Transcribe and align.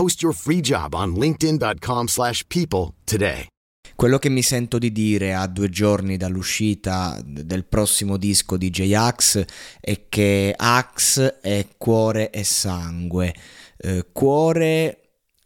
Post 0.00 0.22
your 0.22 0.34
free 0.34 0.60
job 0.62 0.94
on 0.94 1.12
linkedin.com/people 1.12 2.06
slash 2.06 2.42
people 2.46 2.94
today. 3.04 3.44
Quello 3.94 4.16
che 4.16 4.30
mi 4.30 4.40
sento 4.40 4.78
di 4.78 4.92
dire 4.92 5.34
a 5.34 5.46
due 5.46 5.68
giorni 5.68 6.16
dall'uscita 6.16 7.20
del 7.22 7.66
prossimo 7.66 8.16
disco 8.16 8.56
di 8.56 8.70
J-Ax 8.70 9.44
è 9.78 10.06
che 10.08 10.54
Ax 10.56 11.40
è 11.42 11.66
cuore 11.76 12.30
e 12.30 12.44
sangue. 12.44 13.34
Eh, 13.76 14.06
cuore 14.10 15.00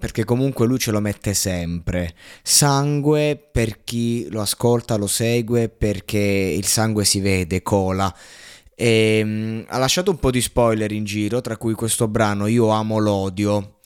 perché 0.00 0.24
comunque 0.24 0.66
lui 0.66 0.78
ce 0.78 0.92
lo 0.92 1.00
mette 1.00 1.34
sempre. 1.34 2.14
Sangue 2.42 3.36
per 3.36 3.84
chi 3.84 4.30
lo 4.30 4.40
ascolta, 4.40 4.96
lo 4.96 5.08
segue, 5.08 5.68
perché 5.68 6.18
il 6.56 6.64
sangue 6.64 7.04
si 7.04 7.20
vede, 7.20 7.60
cola. 7.60 8.10
E, 8.74 9.20
um, 9.22 9.64
ha 9.68 9.76
lasciato 9.76 10.12
un 10.12 10.18
po' 10.18 10.30
di 10.30 10.40
spoiler 10.40 10.92
in 10.92 11.04
giro, 11.04 11.40
tra 11.40 11.56
cui 11.56 11.74
questo 11.74 12.08
brano 12.08 12.46
Io 12.46 12.68
amo 12.68 12.98
l'odio. 12.98 13.77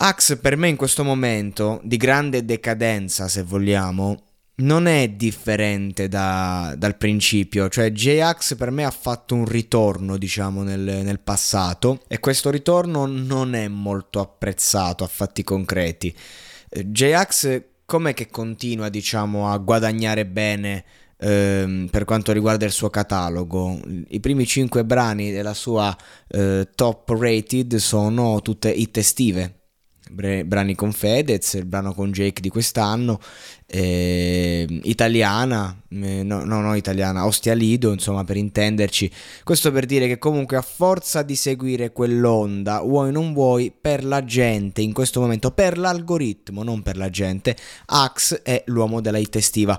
Axe 0.00 0.38
per 0.38 0.56
me 0.56 0.68
in 0.68 0.76
questo 0.76 1.02
momento, 1.02 1.80
di 1.82 1.96
grande 1.96 2.44
decadenza 2.44 3.26
se 3.26 3.42
vogliamo, 3.42 4.22
non 4.58 4.86
è 4.86 5.08
differente 5.08 6.06
da, 6.06 6.72
dal 6.78 6.96
principio, 6.96 7.68
cioè 7.68 7.90
J-Ax 7.90 8.54
per 8.54 8.70
me 8.70 8.84
ha 8.84 8.92
fatto 8.92 9.34
un 9.34 9.44
ritorno 9.44 10.16
diciamo 10.16 10.62
nel, 10.62 10.80
nel, 10.80 11.18
passato 11.18 12.02
e 12.06 12.20
questo 12.20 12.50
ritorno 12.50 13.06
non 13.06 13.56
è 13.56 13.66
molto 13.66 14.20
apprezzato 14.20 15.02
a 15.02 15.08
fatti 15.08 15.42
concreti. 15.42 16.14
Eh, 16.68 16.90
J-Ax 16.92 17.62
com'è 17.84 18.14
che 18.14 18.28
continua 18.28 18.88
diciamo 18.90 19.50
a 19.50 19.58
guadagnare 19.58 20.26
bene 20.26 20.84
ehm, 21.16 21.88
per 21.90 22.04
quanto 22.04 22.30
riguarda 22.30 22.64
il 22.64 22.72
suo 22.72 22.88
catalogo? 22.88 23.80
I 24.10 24.20
primi 24.20 24.46
5 24.46 24.84
brani 24.84 25.32
della 25.32 25.54
sua 25.54 25.96
eh, 26.28 26.68
top 26.72 27.08
rated 27.18 27.74
sono 27.76 28.40
tutte 28.42 28.70
hit 28.70 28.96
estive 28.96 29.57
brani 30.10 30.74
con 30.74 30.92
Fedez, 30.92 31.54
il 31.54 31.66
brano 31.66 31.94
con 31.94 32.10
Jake 32.10 32.40
di 32.40 32.48
quest'anno, 32.48 33.20
eh, 33.66 34.66
italiana, 34.84 35.78
eh, 35.90 36.22
no, 36.22 36.44
no, 36.44 36.60
no, 36.60 36.74
italiana, 36.74 37.26
Ostia 37.26 37.54
Lido, 37.54 37.92
insomma, 37.92 38.24
per 38.24 38.36
intenderci. 38.36 39.10
Questo 39.44 39.70
per 39.72 39.86
dire 39.86 40.06
che 40.06 40.18
comunque 40.18 40.56
a 40.56 40.62
forza 40.62 41.22
di 41.22 41.36
seguire 41.36 41.92
quell'onda, 41.92 42.80
vuoi 42.80 43.12
non 43.12 43.32
vuoi, 43.32 43.72
per 43.78 44.04
la 44.04 44.24
gente, 44.24 44.80
in 44.80 44.92
questo 44.92 45.20
momento, 45.20 45.50
per 45.50 45.78
l'algoritmo, 45.78 46.62
non 46.62 46.82
per 46.82 46.96
la 46.96 47.10
gente, 47.10 47.56
Axe 47.86 48.42
è 48.42 48.62
l'uomo 48.66 49.00
della 49.00 49.18
hit 49.18 49.36
estiva. 49.36 49.78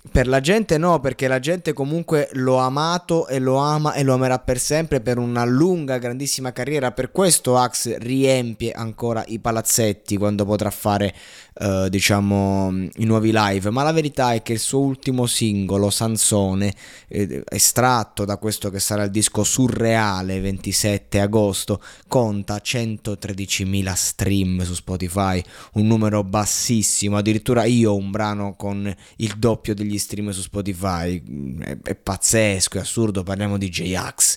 Per 0.00 0.28
la 0.28 0.40
gente 0.40 0.78
no, 0.78 1.00
perché 1.00 1.26
la 1.26 1.40
gente 1.40 1.72
comunque 1.72 2.28
lo 2.34 2.60
ha 2.60 2.66
amato 2.66 3.26
e 3.26 3.40
lo 3.40 3.56
ama 3.56 3.94
e 3.94 4.04
lo 4.04 4.14
amerà 4.14 4.38
per 4.38 4.58
sempre 4.60 5.00
per 5.00 5.18
una 5.18 5.44
lunga, 5.44 5.98
grandissima 5.98 6.52
carriera. 6.52 6.92
Per 6.92 7.10
questo 7.10 7.56
Axe 7.56 7.98
riempie 7.98 8.70
ancora 8.70 9.24
i 9.26 9.40
palazzetti 9.40 10.16
quando 10.16 10.44
potrà 10.44 10.70
fare, 10.70 11.12
uh, 11.60 11.88
diciamo, 11.88 12.70
i 12.94 13.04
nuovi 13.04 13.32
live. 13.34 13.70
Ma 13.70 13.82
la 13.82 13.90
verità 13.90 14.32
è 14.32 14.42
che 14.42 14.52
il 14.52 14.60
suo 14.60 14.78
ultimo 14.78 15.26
singolo, 15.26 15.90
Sansone, 15.90 16.72
eh, 17.08 17.42
estratto 17.48 18.24
da 18.24 18.36
questo 18.36 18.70
che 18.70 18.78
sarà 18.78 19.02
il 19.02 19.10
disco 19.10 19.42
surreale 19.42 20.40
27 20.40 21.20
agosto, 21.20 21.82
conta 22.06 22.60
113.000 22.64 23.92
stream 23.94 24.62
su 24.62 24.74
Spotify, 24.74 25.42
un 25.72 25.86
numero 25.88 26.22
bassissimo. 26.22 27.16
Addirittura 27.16 27.64
io 27.64 27.90
ho 27.92 27.96
un 27.96 28.12
brano 28.12 28.54
con 28.54 28.94
il 29.16 29.34
doppio 29.36 29.74
degli 29.74 29.87
stream 29.96 30.30
su 30.30 30.42
Spotify. 30.42 31.22
È, 31.60 31.78
è 31.82 31.94
pazzesco, 31.94 32.78
è 32.78 32.80
assurdo. 32.80 33.22
Parliamo 33.22 33.56
di 33.56 33.68
J-Ax. 33.68 34.36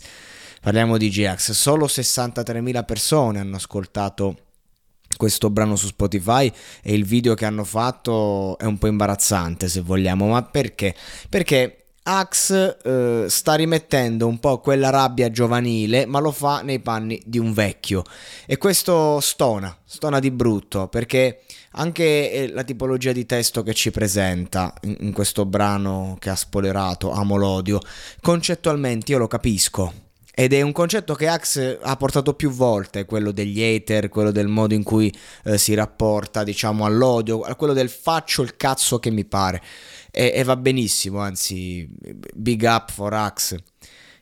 Parliamo 0.62 0.98
di 0.98 1.10
J-Ax. 1.10 1.52
Solo 1.52 1.88
63.000 1.88 2.86
persone 2.86 3.40
hanno 3.40 3.56
ascoltato 3.56 4.38
questo 5.18 5.50
brano 5.50 5.76
su 5.76 5.88
Spotify 5.88 6.52
e 6.82 6.94
il 6.94 7.06
video 7.06 7.34
che 7.34 7.46
hanno 7.46 7.64
fatto 7.64 8.58
è 8.58 8.66
un 8.66 8.78
po' 8.78 8.88
imbarazzante 8.88 9.68
se 9.68 9.82
vogliamo, 9.82 10.28
ma 10.28 10.44
perché? 10.44 10.96
Perché 11.28 11.81
Axe 12.04 12.78
eh, 12.84 13.26
sta 13.30 13.54
rimettendo 13.54 14.26
un 14.26 14.40
po' 14.40 14.60
quella 14.60 14.90
rabbia 14.90 15.30
giovanile, 15.30 16.06
ma 16.08 16.20
lo 16.20 16.32
fa 16.32 16.62
nei 16.62 16.80
panni 16.80 17.22
di 17.26 17.38
un 17.38 17.54
vecchio. 17.54 18.04
E 18.48 18.58
questo 18.58 19.20
stona, 19.20 19.76
stona 19.86 20.20
di 20.20 20.32
brutto, 20.32 20.88
perché 20.88 21.42
anche 21.74 22.32
eh, 22.32 22.52
la 22.52 22.64
tipologia 22.64 23.12
di 23.12 23.26
testo 23.26 23.62
che 23.62 23.74
ci 23.74 23.92
presenta 23.92 24.74
in, 24.82 24.98
in 25.00 25.12
questo 25.12 25.46
brano 25.46 26.18
che 26.20 26.32
ha 26.32 26.36
spoilerato, 26.36 27.12
Amo 27.12 27.36
l'odio, 27.36 27.80
concettualmente 28.20 29.12
io 29.12 29.20
lo 29.20 29.28
capisco. 29.28 30.10
Ed 30.34 30.54
è 30.54 30.62
un 30.62 30.72
concetto 30.72 31.14
che 31.14 31.28
Axe 31.28 31.78
ha 31.82 31.96
portato 31.98 32.34
più 32.34 32.52
volte, 32.52 33.06
quello 33.06 33.32
degli 33.32 33.62
hater, 33.62 34.08
quello 34.10 34.32
del 34.32 34.48
modo 34.48 34.74
in 34.74 34.84
cui 34.84 35.14
eh, 35.44 35.58
si 35.58 35.74
rapporta, 35.74 36.44
diciamo, 36.44 36.86
all'odio, 36.86 37.40
quello 37.58 37.74
del 37.74 37.90
faccio 37.90 38.42
il 38.42 38.56
cazzo 38.56 39.00
che 39.00 39.12
mi 39.12 39.26
pare 39.26 39.62
e, 40.10 40.32
e 40.34 40.44
va 40.44 40.56
benissimo, 40.56 41.20
anzi, 41.20 41.88
big 42.34 42.64
up 42.64 42.92
for 42.92 43.14
Axe. 43.14 43.64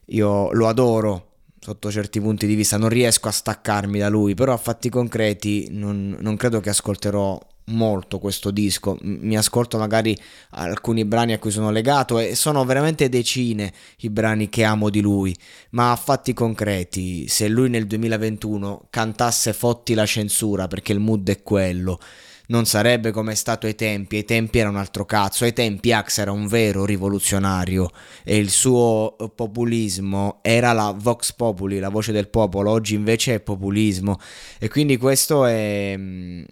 Io 0.06 0.52
lo 0.52 0.68
adoro 0.68 1.28
sotto 1.60 1.92
certi 1.92 2.20
punti 2.20 2.48
di 2.48 2.56
vista, 2.56 2.78
non 2.78 2.90
riesco 2.90 3.28
a 3.28 3.32
staccarmi 3.32 4.00
da 4.00 4.10
lui, 4.10 4.34
però 4.34 4.54
a 4.54 4.58
fatti 4.58 4.90
concreti 4.90 5.68
non, 5.72 6.18
non 6.20 6.36
credo 6.38 6.60
che 6.62 6.70
ascolterò 6.70 7.40
molto 7.70 8.20
questo 8.20 8.52
disco. 8.52 8.98
Mi 9.02 9.38
ascolto 9.38 9.78
magari 9.78 10.18
alcuni 10.52 11.06
brani 11.06 11.34
a 11.34 11.40
cui 11.40 11.52
sono 11.52 11.72
legato 11.72 12.20
e 12.20 12.36
sono 12.36 12.64
veramente 12.66 13.10
decine 13.10 13.74
i 14.00 14.10
brani 14.10 14.50
che 14.50 14.64
amo 14.64 14.90
di 14.90 15.02
lui, 15.02 15.36
ma 15.72 15.92
a 15.92 15.96
fatti 15.96 16.34
concreti, 16.34 17.28
se 17.28 17.48
lui 17.48 17.70
nel 17.70 17.88
2021 17.88 18.88
cantasse 18.90 19.54
Fotti 19.54 19.94
la 19.94 20.06
censura 20.06 20.68
perché 20.68 20.94
il 20.94 21.00
mood 21.00 21.28
è 21.30 21.42
quello 21.42 22.00
non 22.50 22.66
sarebbe 22.66 23.12
come 23.12 23.34
è 23.34 23.36
stato 23.36 23.66
ai 23.66 23.76
tempi, 23.76 24.18
ai 24.18 24.26
tempi 24.26 24.60
era 24.60 24.70
un 24.70 24.76
altro 24.76 25.06
cazzo, 25.06 25.44
ai 25.44 25.54
tempi 25.54 25.92
Axe 25.92 26.22
era 26.22 26.32
un 26.32 26.48
vero 26.48 26.86
rivoluzionario 26.86 27.90
e 28.24 28.38
il 28.38 28.50
suo 28.50 29.16
populismo 29.36 30.40
era 30.42 30.72
la 30.74 30.94
Vox 30.98 31.34
Populi, 31.34 31.80
la 31.80 31.90
voce 31.90 32.12
del 32.12 32.28
popolo, 32.28 32.72
oggi 32.72 32.96
invece 32.96 33.36
è 33.36 33.40
populismo. 33.40 34.20
E 34.58 34.68
quindi 34.68 34.98
questo 34.98 35.46
è, 35.46 35.98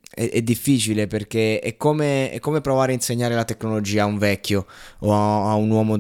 è, 0.10 0.30
è 0.30 0.42
difficile 0.42 1.08
perché 1.08 1.60
è 1.60 1.76
come, 1.78 2.32
è 2.32 2.40
come, 2.40 2.62
provare 2.62 2.92
a 2.92 2.96
insegnare 2.96 3.34
la 3.36 3.46
tecnologia 3.46 4.04
a 4.04 4.06
un 4.06 4.18
vecchio 4.18 4.66
o 5.00 5.14
a, 5.14 5.52
a 5.52 5.56
un 5.56 5.70
uomo 5.70 5.98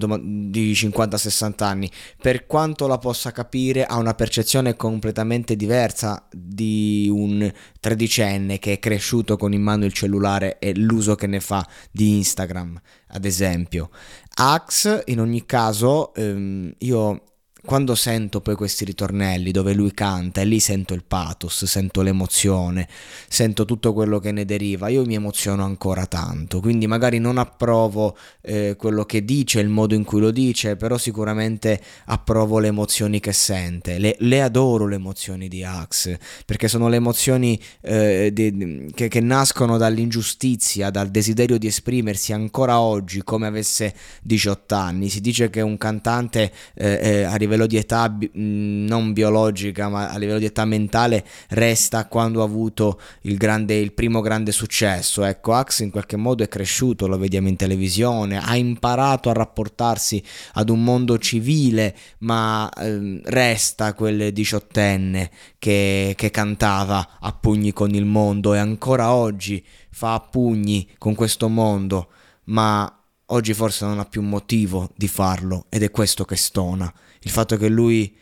di 0.49 0.73
50-60 0.73 1.63
anni, 1.63 1.91
per 2.21 2.45
quanto 2.45 2.87
la 2.87 2.97
possa 2.97 3.31
capire 3.31 3.85
ha 3.85 3.97
una 3.97 4.13
percezione 4.13 4.75
completamente 4.75 5.55
diversa 5.55 6.27
di 6.31 7.09
un 7.11 7.51
tredicenne 7.79 8.59
che 8.59 8.73
è 8.73 8.79
cresciuto 8.79 9.37
con 9.37 9.53
in 9.53 9.61
mano 9.61 9.85
il 9.85 9.93
cellulare 9.93 10.59
e 10.59 10.75
l'uso 10.75 11.15
che 11.15 11.27
ne 11.27 11.39
fa 11.39 11.67
di 11.91 12.17
Instagram, 12.17 12.79
ad 13.09 13.25
esempio. 13.25 13.89
Axe, 14.35 15.03
in 15.07 15.19
ogni 15.19 15.45
caso, 15.45 16.13
ehm, 16.13 16.73
io 16.79 17.21
quando 17.67 17.95
sento 17.95 18.39
poi 18.39 18.55
questi 18.55 18.85
ritornelli 18.85 19.51
dove 19.51 19.73
lui 19.73 19.91
canta 19.91 20.39
e 20.39 20.45
lì 20.45 20.57
sento 20.61 20.93
il 20.93 21.03
pathos, 21.03 21.65
sento 21.65 22.01
l'emozione, 22.01 22.87
sento 23.27 23.65
tutto 23.65 23.91
quello 23.91 24.19
che 24.19 24.31
ne 24.31 24.45
deriva, 24.45 24.87
io 24.87 25.03
mi 25.03 25.15
emoziono 25.15 25.65
ancora 25.65 26.05
tanto, 26.05 26.61
quindi 26.61 26.87
magari 26.87 27.19
non 27.19 27.37
approvo 27.37 28.15
eh, 28.39 28.77
quello 28.77 29.03
che 29.03 29.25
dice, 29.25 29.59
il 29.59 29.67
modo 29.67 29.95
in 29.95 30.05
cui 30.05 30.21
lo 30.21 30.31
dice, 30.31 30.77
però 30.77 30.97
sicuramente 30.97 31.81
approvo 32.05 32.59
le 32.59 32.67
emozioni 32.67 33.19
che 33.19 33.33
sente, 33.33 33.97
le, 33.97 34.15
le 34.19 34.41
adoro 34.41 34.87
le 34.87 34.95
emozioni 34.95 35.49
di 35.49 35.61
Axe, 35.65 36.21
perché 36.45 36.69
sono 36.69 36.87
le 36.87 36.95
emozioni 36.95 37.59
eh, 37.81 38.29
di, 38.31 38.89
che, 38.95 39.09
che 39.09 39.19
nascono 39.19 39.75
dall'ingiustizia, 39.75 40.89
dal 40.89 41.09
desiderio 41.09 41.57
di 41.57 41.67
esprimersi 41.67 42.31
ancora 42.31 42.79
oggi 42.79 43.23
come 43.23 43.45
avesse 43.45 43.93
18 44.21 44.73
anni, 44.73 45.09
si 45.09 45.19
dice 45.19 45.49
che 45.49 45.59
un 45.59 45.77
cantante 45.77 46.49
eh, 46.73 46.99
eh 47.01 47.23
a 47.23 47.35
livello 47.35 47.56
di 47.65 47.77
età 47.77 48.15
non 48.33 49.13
biologica 49.13 49.89
ma 49.89 50.09
a 50.09 50.17
livello 50.17 50.39
di 50.39 50.45
età 50.45 50.65
mentale 50.65 51.25
resta 51.49 52.05
quando 52.07 52.41
ha 52.41 52.45
avuto 52.45 52.99
il, 53.21 53.37
grande, 53.37 53.75
il 53.75 53.93
primo 53.93 54.21
grande 54.21 54.51
successo. 54.51 55.23
Ecco 55.23 55.53
Axe 55.53 55.83
in 55.83 55.91
qualche 55.91 56.17
modo 56.17 56.43
è 56.43 56.47
cresciuto 56.47 57.07
lo 57.07 57.17
vediamo 57.17 57.47
in 57.47 57.55
televisione 57.55 58.37
ha 58.37 58.55
imparato 58.55 59.29
a 59.29 59.33
rapportarsi 59.33 60.21
ad 60.53 60.69
un 60.69 60.83
mondo 60.83 61.17
civile 61.17 61.95
ma 62.19 62.69
eh, 62.69 63.21
resta 63.25 63.93
quel 63.93 64.31
diciottenne 64.31 65.29
che, 65.57 66.13
che 66.15 66.31
cantava 66.31 67.17
a 67.19 67.31
pugni 67.33 67.73
con 67.73 67.93
il 67.93 68.05
mondo 68.05 68.53
e 68.53 68.59
ancora 68.59 69.13
oggi 69.13 69.63
fa 69.89 70.13
a 70.13 70.19
pugni 70.19 70.87
con 70.97 71.15
questo 71.15 71.47
mondo 71.47 72.09
ma 72.45 72.91
oggi 73.27 73.53
forse 73.53 73.85
non 73.85 73.99
ha 73.99 74.05
più 74.05 74.21
motivo 74.21 74.91
di 74.95 75.07
farlo 75.07 75.65
ed 75.69 75.83
è 75.83 75.91
questo 75.91 76.25
che 76.25 76.35
stona 76.35 76.91
il 77.21 77.31
fatto 77.31 77.57
che 77.57 77.67
lui 77.67 78.15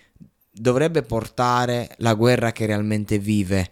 dovrebbe 0.52 1.02
portare 1.02 1.90
la 1.98 2.14
guerra 2.14 2.52
che 2.52 2.66
realmente 2.66 3.20
vive. 3.20 3.72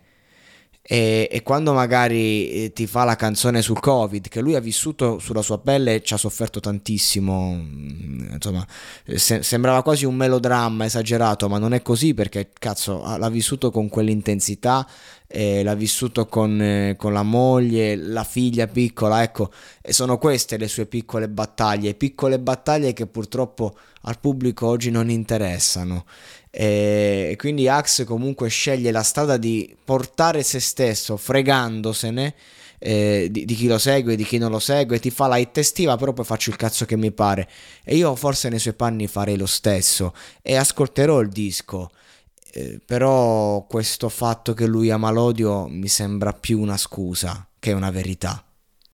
E, 0.85 1.29
e, 1.31 1.43
quando 1.43 1.71
magari 1.71 2.49
eh, 2.49 2.73
ti 2.73 2.87
fa 2.87 3.05
la 3.05 3.15
canzone 3.15 3.61
sul 3.61 3.79
covid 3.79 4.27
che 4.27 4.41
lui 4.41 4.55
ha 4.55 4.59
vissuto 4.59 5.17
sulla 5.17 5.41
sua 5.41 5.57
pelle 5.59 5.95
e 5.95 6.03
ci 6.03 6.13
ha 6.13 6.17
sofferto 6.17 6.59
tantissimo 6.59 7.53
mm, 7.55 8.33
insomma 8.33 8.67
se, 9.15 9.43
sembrava 9.43 9.81
quasi 9.81 10.03
un 10.03 10.15
melodramma 10.15 10.83
esagerato 10.83 11.47
ma 11.47 11.57
non 11.57 11.73
è 11.73 11.81
così 11.81 12.13
perché 12.13 12.49
cazzo 12.59 13.01
l'ha 13.17 13.29
vissuto 13.29 13.71
con 13.71 13.87
quell'intensità 13.87 14.85
eh, 15.35 15.63
l'ha 15.63 15.74
vissuto 15.74 16.27
con, 16.27 16.62
eh, 16.62 16.95
con, 16.95 17.12
la 17.12 17.24
moglie 17.24 17.95
la 17.95 18.24
figlia 18.24 18.68
piccola 18.68 19.24
ecco 19.24 19.51
e 19.81 19.91
sono 19.91 20.19
queste 20.19 20.57
le 20.57 20.68
sue 20.68 20.85
piccole 20.85 21.27
battaglie 21.27 21.95
piccole 21.95 22.38
battaglie 22.38 22.94
che 22.94 23.07
purtroppo 23.07 23.75
al 24.01 24.19
pubblico 24.19 24.68
oggi 24.68 24.91
non 24.91 25.09
interessano. 25.09 26.06
E 26.56 27.35
quindi 27.39 27.68
Axe 27.68 28.03
comunque 28.03 28.47
sceglie 28.47 28.91
la 28.91 29.01
strada 29.01 29.38
di 29.38 29.75
portare 29.83 30.44
se 30.44 30.59
stesso, 30.59 31.18
fregandosene 31.18 32.36
eh, 32.77 33.27
di, 33.31 33.45
di, 33.45 33.56
chi 33.56 33.65
lo 33.65 33.79
segue, 33.79 34.15
di 34.15 34.24
chi 34.24 34.38
non 34.38 34.51
lo 34.51 34.59
segue, 34.59 35.00
ti 35.00 35.09
fa 35.09 35.25
la 35.25 35.38
hit 35.38 35.57
estiva, 35.57 35.95
però 35.97 36.13
poi 36.13 36.25
faccio 36.25 36.51
il 36.51 36.57
cazzo 36.57 36.86
che 36.86 36.95
mi 36.95 37.12
pare. 37.12 37.50
E 37.83 37.95
io 37.95 38.15
forse 38.15 38.50
nei 38.50 38.59
suoi 38.59 38.75
panni 38.75 39.07
farei 39.07 39.38
lo 39.38 39.47
stesso 39.47 40.13
e 40.44 40.56
ascolterò 40.56 41.21
il 41.21 41.29
disco. 41.29 41.89
Eh, 42.55 42.79
però 42.85 43.65
questo 43.67 44.09
fatto 44.09 44.53
che 44.53 44.67
lui 44.67 44.91
ama 44.91 45.09
l'odio 45.09 45.65
mi 45.67 45.88
sembra 45.88 46.33
più 46.33 46.59
una 46.59 46.77
scusa 46.77 47.47
che 47.57 47.71
una 47.71 47.89
verità. 47.89 48.45